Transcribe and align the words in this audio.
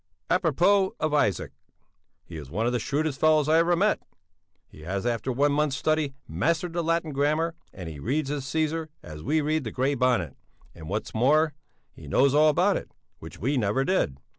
A 0.31 0.39
propos 0.39 0.93
of 0.99 1.13
Isaac! 1.13 1.51
He 2.25 2.35
is 2.35 2.49
one 2.49 2.65
of 2.65 2.71
the 2.73 2.79
shrewdest 2.79 3.19
fellows 3.19 3.47
I 3.47 3.59
ever 3.59 3.75
met. 3.75 4.01
He 4.67 4.81
has, 4.81 5.05
after 5.05 5.31
one 5.31 5.51
month's 5.51 5.77
study, 5.77 6.15
mastered 6.27 6.73
the 6.73 6.83
Latin 6.83 7.11
grammar, 7.13 7.53
and 7.71 7.87
he 7.87 7.99
reads 7.99 8.31
his 8.31 8.43
Cæsar 8.45 8.87
as 9.03 9.21
we 9.21 9.41
read 9.41 9.63
the 9.63 9.69
Grey 9.69 9.93
Bonnet; 9.93 10.35
and 10.73 10.89
what's 10.89 11.13
more, 11.13 11.53
he 11.93 12.07
knows 12.07 12.33
all 12.33 12.49
about 12.49 12.77
it, 12.77 12.89
which 13.19 13.37
we 13.37 13.57
never 13.57 13.85
did. 13.85 14.17